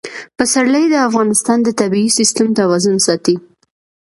پسرلی 0.37 0.85
د 0.89 0.95
افغانستان 1.09 1.57
د 1.63 1.69
طبعي 1.79 2.07
سیسټم 2.17 2.47
توازن 2.59 2.95
ساتي. 3.05 3.35